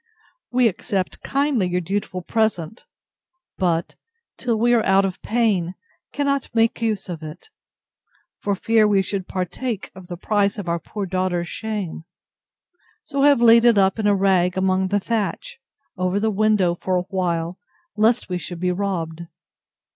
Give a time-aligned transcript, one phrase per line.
[0.51, 2.85] We accept kindly your dutiful present;
[3.59, 3.95] but,
[4.35, 5.75] till we are out of pain,
[6.11, 7.49] cannot make use of it,
[8.39, 12.05] for fear we should partake of the price of our poor daughter's shame:
[13.03, 15.59] so have laid it up in a rag among the thatch,
[15.95, 17.59] over the window, for a while,
[17.95, 19.27] lest we should be robbed.